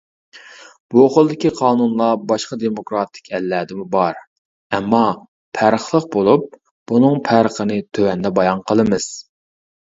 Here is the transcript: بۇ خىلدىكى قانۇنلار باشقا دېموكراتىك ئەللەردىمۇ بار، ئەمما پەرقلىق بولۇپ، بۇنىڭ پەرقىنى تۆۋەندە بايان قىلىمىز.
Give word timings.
بۇ 0.93 1.01
خىلدىكى 1.15 1.51
قانۇنلار 1.59 2.17
باشقا 2.31 2.57
دېموكراتىك 2.63 3.29
ئەللەردىمۇ 3.39 3.87
بار، 3.97 4.19
ئەمما 4.79 5.03
پەرقلىق 5.61 6.11
بولۇپ، 6.19 6.51
بۇنىڭ 6.93 7.23
پەرقىنى 7.31 7.81
تۆۋەندە 7.97 8.37
بايان 8.41 8.69
قىلىمىز. 8.69 9.11